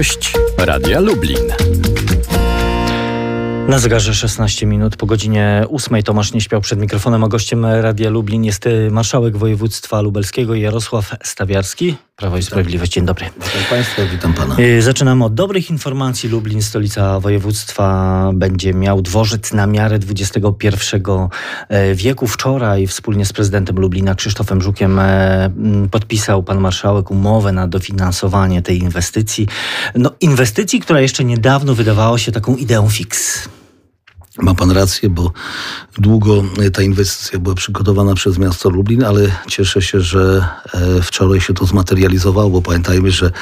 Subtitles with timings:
[0.00, 1.79] Gość Radia Lublin.
[3.70, 8.10] Na zegarze 16 minut po godzinie 8 Tomasz nie śpiał przed mikrofonem, a gościem Radia
[8.10, 11.96] Lublin jest marszałek województwa lubelskiego Jarosław Stawiarski.
[12.16, 12.92] Prawo i Sprawiedliwość.
[12.92, 13.26] Dzień dobry.
[13.36, 14.56] Witam Państwa, witam Pana.
[14.58, 16.28] Y, zaczynamy od dobrych informacji.
[16.28, 20.76] Lublin, stolica województwa, będzie miał dworzec na miarę XXI
[21.68, 22.26] e, wieku.
[22.26, 25.50] Wczoraj wspólnie z prezydentem Lublina Krzysztofem Żukiem e,
[25.90, 29.48] podpisał pan marszałek umowę na dofinansowanie tej inwestycji.
[29.94, 33.48] No, inwestycji, która jeszcze niedawno wydawała się taką ideą fix.
[34.42, 35.32] Ma pan rację, bo
[35.98, 41.54] długo ta inwestycja była przygotowana przez miasto Lublin, ale cieszę się, że e, wczoraj się
[41.54, 43.32] to zmaterializowało, bo pamiętajmy, że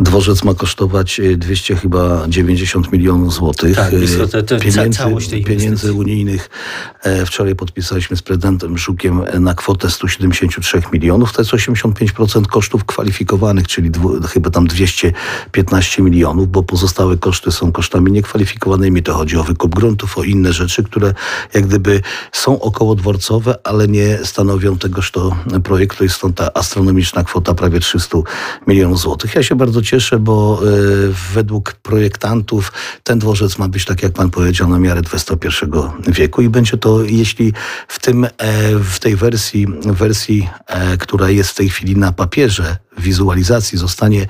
[0.00, 3.76] dworzec ma kosztować 200 e, chyba 90 milionów złotych.
[3.76, 3.92] Tak,
[4.30, 6.50] to, to, pieniędzy, całość tej pieniędzy unijnych.
[7.02, 11.32] E, wczoraj podpisaliśmy z prezydentem Żukiem na kwotę 173 milionów.
[11.32, 17.72] To jest 85% kosztów kwalifikowanych, czyli dwu, chyba tam 215 milionów, bo pozostałe koszty są
[17.72, 19.02] kosztami niekwalifikowanymi.
[19.02, 21.14] To chodzi o wykup gruntów, o inne rzeczy, które
[21.54, 22.00] jak gdyby
[22.32, 26.04] są okołodworcowe, ale nie stanowią tegoż to projektu.
[26.04, 28.18] Jest stąd ta astronomiczna kwota prawie 300
[28.66, 29.34] milionów złotych.
[29.34, 34.30] Ja się bardzo cieszę, bo y, według projektantów ten dworzec ma być, tak jak pan
[34.30, 35.48] powiedział, na miarę XXI
[36.08, 37.52] wieku i będzie to, jeśli
[37.88, 38.30] w tym, e,
[38.78, 44.26] w tej wersji, wersji, e, która jest w tej chwili na papierze, wizualizacji zostanie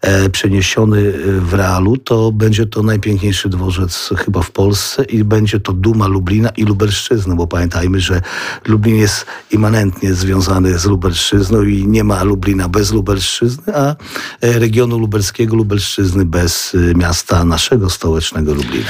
[0.00, 5.60] e, przeniesiony e, w realu, to będzie to najpiękniejszy dworzec chyba w Polsce i będzie
[5.60, 8.22] to duma Lublina i Lubelszczyzny, bo pamiętajmy, że
[8.66, 13.96] Lublin jest immanentnie związany z Lubelszczyzną i nie ma Lublina bez Lubelszczyzny, a
[14.40, 18.86] e, regionu lubelskiego, Lubelszczyzny bez miasta naszego stołecznego Lublina.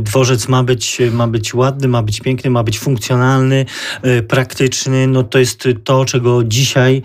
[0.00, 3.66] Dworzec ma być, ma być ładny, ma być piękny, ma być funkcjonalny,
[4.28, 5.06] praktyczny.
[5.06, 7.02] No to jest to, czego dzisiaj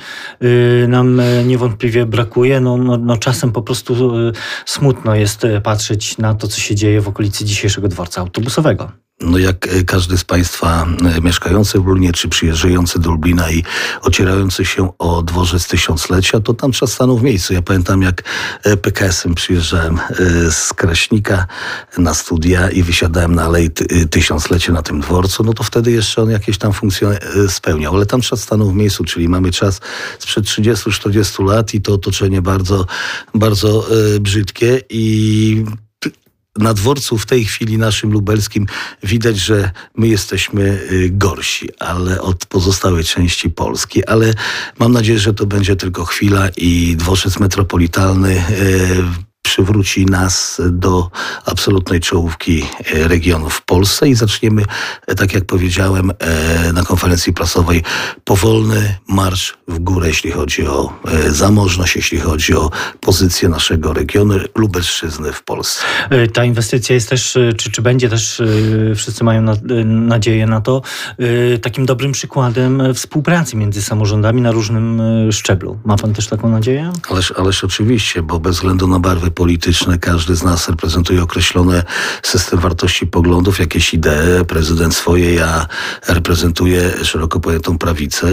[0.88, 2.60] nam e, niewątpliwie brakuje.
[2.60, 4.32] No, no, no czasem po prostu e,
[4.66, 9.38] smutno jest e, patrzeć na to, co się dzieje w okolicy dzisiejszego dworca autobusowego no
[9.38, 10.88] jak e, każdy z Państwa
[11.18, 13.64] e, mieszkający w Lublinie, czy przyjeżdżający do Lublina i
[14.02, 17.54] ocierający się o dworzec tysiąclecia, to tam trzeba stanąć w miejscu.
[17.54, 18.24] Ja pamiętam, jak
[18.64, 20.00] e, PKS-em przyjeżdżałem
[20.50, 21.48] z Kraśnika
[21.98, 23.70] na studia i wysiadałem na Alei
[24.10, 27.96] Tysiąclecia na tym dworcu, no to wtedy jeszcze on jakieś tam funkcje spełniał.
[27.96, 29.80] Ale tam trzeba stanąć w miejscu, czyli mamy czas
[30.20, 32.86] sprzed 30-40 lat i to otoczenie bardzo,
[33.34, 33.88] bardzo
[34.20, 35.66] brzydkie i
[36.58, 38.66] na dworcu w tej chwili naszym lubelskim
[39.04, 44.34] widać, że my jesteśmy y, gorsi, ale od pozostałej części Polski, ale
[44.80, 51.10] mam nadzieję, że to będzie tylko chwila i dworzec metropolitalny y, przywróci nas do
[51.46, 52.64] absolutnej czołówki
[52.94, 54.64] e, regionów w Polsce i zaczniemy,
[55.08, 57.84] e, tak jak powiedziałem e, na konferencji prasowej,
[58.24, 60.94] powolny marsz w górę, jeśli chodzi o
[61.28, 65.82] zamożność, jeśli chodzi o pozycję naszego regionu Lubelszczyzny w Polsce.
[66.34, 68.42] Ta inwestycja jest też, czy, czy będzie też,
[68.96, 70.82] wszyscy mają na, nadzieję na to,
[71.62, 75.02] takim dobrym przykładem współpracy między samorządami na różnym
[75.32, 75.80] szczeblu.
[75.86, 76.92] Ma pan też taką nadzieję?
[77.10, 79.98] Ależ, ależ oczywiście, bo bez względu na barwy polityczne.
[79.98, 81.84] Każdy z nas reprezentuje określony
[82.24, 84.46] system wartości, poglądów, jakieś idee.
[84.48, 85.68] Prezydent swoje, ja
[86.08, 88.28] reprezentuję szeroko pojętą prawicę.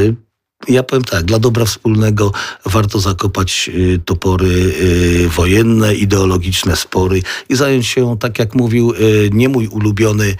[0.66, 2.32] Ja powiem tak, dla dobra wspólnego
[2.66, 9.30] warto zakopać y, topory y, wojenne, ideologiczne spory i zająć się, tak jak mówił y,
[9.32, 10.34] nie mój ulubiony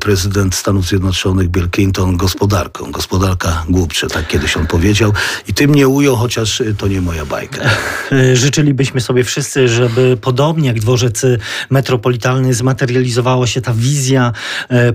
[0.00, 2.90] prezydent Stanów Zjednoczonych Bill Clinton, gospodarką.
[2.90, 5.12] Gospodarka głupcze, tak kiedyś on powiedział.
[5.48, 7.70] I tym nie ujął, chociaż to nie moja bajka.
[8.34, 11.22] Życzylibyśmy sobie wszyscy, żeby podobnie jak dworzec
[11.70, 14.32] metropolitalny zmaterializowała się ta wizja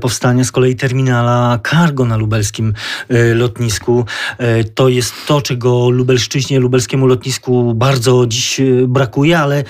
[0.02, 2.74] powstania z kolei terminala cargo na lubelskim
[3.36, 4.06] lotnisku
[4.76, 9.64] to jest to, czego Lubelszczyźnie, lubelskiemu lotnisku bardzo dziś e, brakuje, ale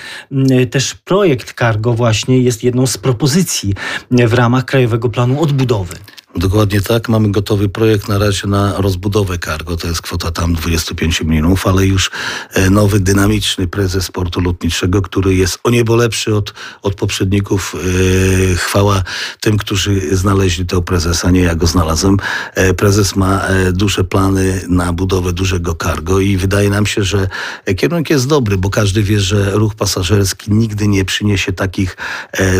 [0.70, 3.74] też projekt Cargo właśnie jest jedną z propozycji
[4.10, 5.94] w ramach Krajowego Planu Odbudowy.
[6.36, 7.08] Dokładnie tak.
[7.08, 9.76] Mamy gotowy projekt na razie na rozbudowę cargo.
[9.76, 12.10] To jest kwota tam 25 milionów, ale już
[12.52, 17.74] e, nowy, dynamiczny prezes portu lotniczego, który jest o niebo lepszy od, od poprzedników.
[17.74, 19.02] E, chwała
[19.40, 22.16] tym, którzy znaleźli tego prezesa, nie ja go znalazłem.
[22.54, 23.42] E, prezes ma
[23.72, 27.28] duże plany na budowę dużego cargo i wydaje nam się, że
[27.76, 31.96] kierunek jest dobry, bo każdy wie, że ruch pasażerski nigdy nie przyniesie takich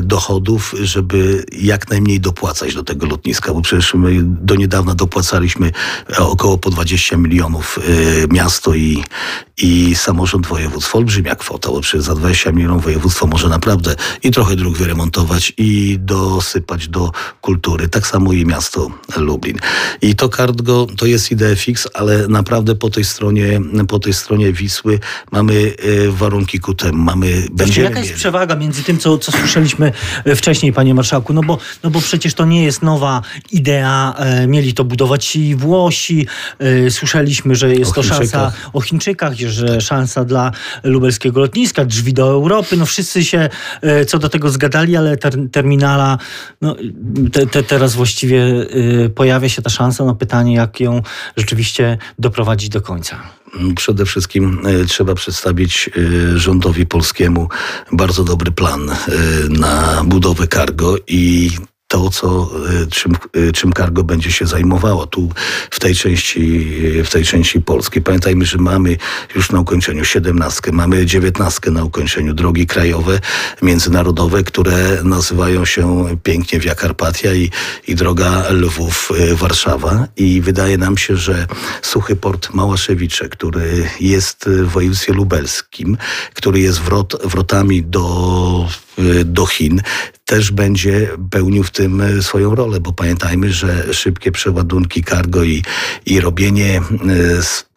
[0.02, 5.72] dochodów, żeby jak najmniej dopłacać do tego lotniska, przecież my do niedawna dopłacaliśmy
[6.18, 7.78] około po 20 milionów
[8.32, 9.04] miasto i,
[9.56, 10.98] i samorząd województwa.
[10.98, 15.96] Olbrzymia kwota, bo przecież za 20 milionów województwo może naprawdę i trochę dróg wyremontować i
[16.00, 17.88] dosypać do kultury.
[17.88, 19.58] Tak samo i miasto Lublin.
[20.02, 24.52] I to cargo to jest idea fix, ale naprawdę po tej stronie, po tej stronie
[24.52, 25.00] Wisły
[25.32, 25.74] mamy
[26.10, 26.98] warunki ku temu.
[27.04, 28.20] Mamy, będziemy jaka jest mieli.
[28.20, 29.92] przewaga między tym, co, co słyszeliśmy
[30.36, 31.32] wcześniej, panie marszałku?
[31.32, 33.22] No bo, no bo przecież to nie jest nowa
[33.54, 34.14] idea.
[34.18, 36.26] E, mieli to budować i Włosi.
[36.58, 40.52] E, słyszeliśmy, że jest o to szansa o Chińczykach, że szansa dla
[40.82, 42.76] lubelskiego lotniska, drzwi do Europy.
[42.76, 43.48] No wszyscy się
[43.82, 46.18] e, co do tego zgadali, ale ter, terminala,
[46.60, 46.76] no,
[47.32, 48.44] te, te, teraz właściwie
[49.14, 50.04] pojawia się ta szansa.
[50.04, 51.02] No pytanie, jak ją
[51.36, 53.22] rzeczywiście doprowadzić do końca.
[53.76, 55.90] Przede wszystkim trzeba przedstawić
[56.34, 57.48] rządowi polskiemu
[57.92, 58.90] bardzo dobry plan
[59.48, 61.50] na budowę cargo i
[61.94, 62.50] to, co,
[62.82, 65.28] y, czym, y, czym cargo będzie się zajmowało tu
[65.70, 66.70] w tej części,
[67.04, 68.00] w tej części Polski.
[68.00, 68.96] Pamiętajmy, że mamy
[69.34, 73.20] już na ukończeniu siedemnastkę, mamy dziewiętnastkę na ukończeniu drogi krajowe,
[73.62, 77.50] międzynarodowe, które nazywają się pięknie Via Carpatia i,
[77.88, 80.06] i droga Lwów-Warszawa.
[80.16, 81.46] I wydaje nam się, że
[81.82, 85.96] suchy port Małaszewicze, który jest w województwie lubelskim,
[86.34, 88.04] który jest wrot, wrotami do
[89.24, 89.80] do Chin,
[90.24, 95.62] też będzie pełnił w tym e, swoją rolę, bo pamiętajmy, że szybkie przeładunki cargo i,
[96.06, 97.73] i robienie e, z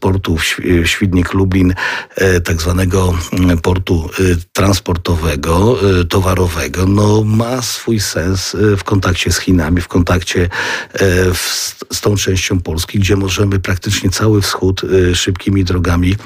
[0.00, 0.36] portu
[0.84, 1.74] Świdnik-Lublin,
[2.16, 4.10] e, tak zwanego mm, portu
[4.52, 10.48] transportowego, towarowego, no ma swój sens w kontakcie z Chinami, w kontakcie
[11.90, 14.82] z tą częścią Polski, gdzie możemy praktycznie cały wschód
[15.14, 16.16] szybkimi drogami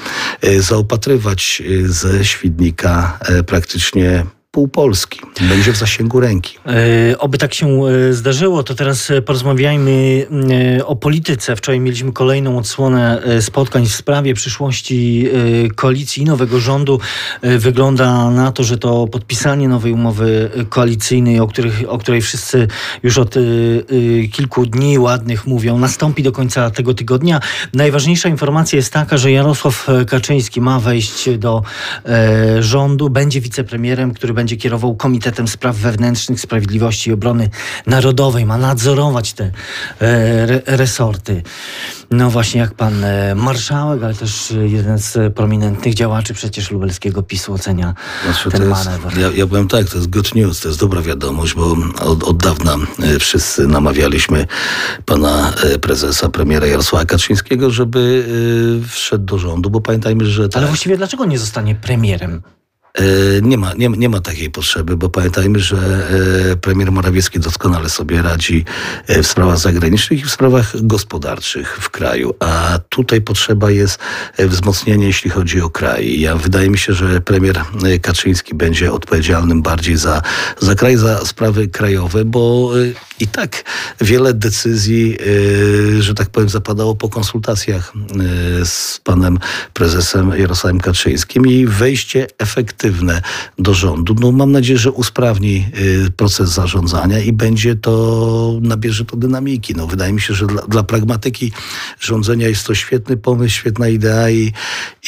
[0.60, 5.20] zaopatrywać ze Świdnika praktycznie pół Polski.
[5.40, 6.58] Będzie w zasięgu ręki.
[6.66, 10.26] E, oby tak się e, zdarzyło, to teraz e, porozmawiajmy
[10.84, 11.56] o polityce.
[11.56, 15.28] Wczoraj mieliśmy kolejną odsłonę spotkań w sprawie przyszłości
[15.74, 17.00] koalicji i nowego rządu.
[17.42, 22.68] Wygląda na to, że to podpisanie nowej umowy koalicyjnej, o, których, o której wszyscy
[23.02, 23.34] już od
[24.32, 27.40] kilku dni ładnych mówią, nastąpi do końca tego tygodnia.
[27.72, 31.62] Najważniejsza informacja jest taka, że Jarosław Kaczyński ma wejść do
[32.60, 37.50] rządu, będzie wicepremierem, który będzie będzie kierował Komitetem Spraw Wewnętrznych, Sprawiedliwości i Obrony
[37.86, 39.50] Narodowej, ma nadzorować te
[40.00, 41.42] e, resorty.
[42.10, 47.54] No właśnie jak pan e, marszałek, ale też jeden z prominentnych działaczy przecież lubelskiego PiSu
[47.54, 47.94] ocenia
[48.24, 49.18] znaczy, ten jest, manewr.
[49.18, 52.36] Ja, ja powiem tak, to jest good news, to jest dobra wiadomość, bo od, od
[52.36, 54.46] dawna e, wszyscy namawialiśmy
[55.04, 58.28] pana prezesa, premiera Jarosława Kaczyńskiego, żeby
[58.88, 60.48] wszedł do rządu, bo pamiętajmy, że...
[60.48, 62.42] Tak, ale właściwie dlaczego nie zostanie premierem?
[62.98, 65.76] E, nie ma, nie, nie ma takiej potrzeby, bo pamiętajmy, że
[66.50, 68.64] e, premier Morawiecki doskonale sobie radzi
[69.06, 73.98] e, w sprawach zagranicznych i w sprawach gospodarczych w kraju, a tutaj potrzeba jest
[74.38, 76.20] wzmocnienia, jeśli chodzi o kraj.
[76.20, 77.60] Ja wydaje mi się, że premier
[78.02, 80.22] Kaczyński będzie odpowiedzialnym bardziej za,
[80.60, 82.72] za kraj, za sprawy krajowe, bo
[83.20, 83.64] i tak
[84.00, 85.18] wiele decyzji,
[86.00, 87.92] że tak powiem, zapadało po konsultacjach
[88.64, 89.38] z panem
[89.72, 92.83] prezesem Jarosławem Kaczyńskim i wejście efektywne
[93.58, 95.66] do rządu, no mam nadzieję, że usprawni
[96.06, 99.74] y, proces zarządzania i będzie to, nabierze to dynamiki.
[99.74, 101.52] No, wydaje mi się, że dla, dla pragmatyki
[102.00, 104.52] rządzenia jest to świetny pomysł, świetna idea i,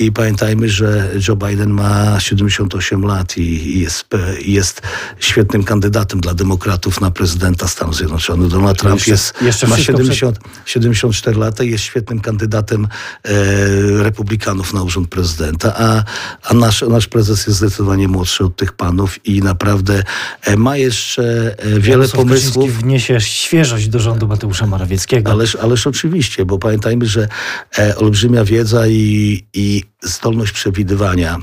[0.01, 4.09] i pamiętajmy, że Joe Biden ma 78 lat i jest,
[4.45, 4.83] jest
[5.19, 8.49] świetnym kandydatem dla demokratów na prezydenta Stanów Zjednoczonych.
[8.49, 12.89] Donald Trump jeszcze, jest, jeszcze ma 70, 74 lata i jest świetnym kandydatem
[13.25, 13.29] e,
[14.03, 16.05] republikanów na urząd prezydenta, a,
[16.43, 20.03] a nasz, nasz prezes jest zdecydowanie młodszy od tych panów i naprawdę
[20.43, 22.73] e, ma jeszcze e, wiele Jarosław pomysłów.
[22.73, 25.31] Wniesie świeżość do rządu Mateusza Morawieckiego.
[25.33, 27.29] Ależ, ależ oczywiście, bo pamiętajmy, że
[27.79, 31.39] e, olbrzymia wiedza i, i zdolność przewidywania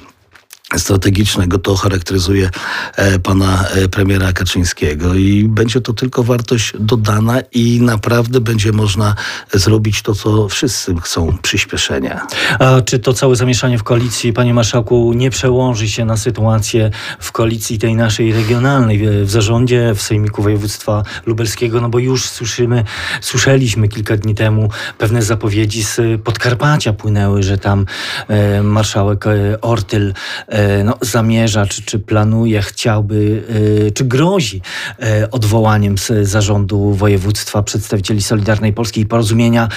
[0.77, 1.57] strategicznego.
[1.57, 2.49] To charakteryzuje
[2.95, 9.15] e, pana e, premiera Kaczyńskiego i będzie to tylko wartość dodana i naprawdę będzie można
[9.53, 12.27] zrobić to, co wszyscy chcą, przyspieszenia.
[12.59, 17.31] A czy to całe zamieszanie w koalicji, panie marszałku, nie przełoży się na sytuację w
[17.31, 22.83] koalicji tej naszej regionalnej, w zarządzie, w Sejmiku Województwa Lubelskiego, no bo już słyszymy,
[23.21, 27.85] słyszeliśmy kilka dni temu pewne zapowiedzi z Podkarpacia płynęły, że tam
[28.27, 29.25] e, marszałek
[29.61, 30.13] Ortyl
[30.53, 33.43] E, no, zamierza, czy, czy planuje, chciałby,
[33.87, 34.61] e, czy grozi
[34.99, 39.69] e, odwołaniem z zarządu województwa przedstawicieli Solidarnej Polski i Porozumienia.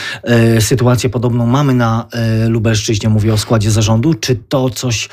[0.61, 2.07] Sytuację podobną mamy na
[2.49, 4.15] Lubelszczyźnie, mówię o składzie zarządu.
[4.15, 5.09] Czy to coś,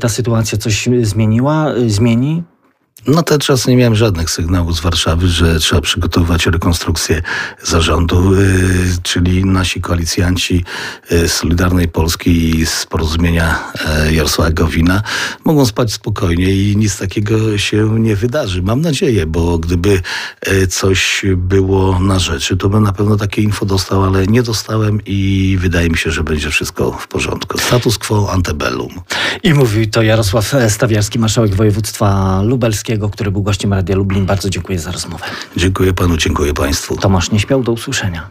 [0.00, 2.42] ta sytuacja coś zmieniła, zmieni?
[3.06, 7.22] Na ten czas nie miałem żadnych sygnałów z Warszawy, że trzeba przygotowywać rekonstrukcję
[7.62, 8.48] zarządu, y,
[9.02, 10.64] czyli nasi koalicjanci
[11.12, 15.02] y, z Solidarnej Polski i z porozumienia e, Jarosława Gowina
[15.44, 18.62] mogą spać spokojnie i nic takiego się nie wydarzy.
[18.62, 20.00] Mam nadzieję, bo gdyby
[20.68, 25.56] coś było na rzeczy, to bym na pewno takie info dostał, ale nie dostałem i
[25.60, 27.58] wydaje mi się, że będzie wszystko w porządku.
[27.58, 29.00] Status quo antebellum.
[29.42, 34.26] I mówił to Jarosław Stawiarski, marszałek województwa lubelskiego, który był gościem Radia Lublin.
[34.26, 35.24] Bardzo dziękuję za rozmowę.
[35.56, 36.96] Dziękuję panu, dziękuję państwu.
[36.96, 38.28] Tomasz nie śmiał, do usłyszenia.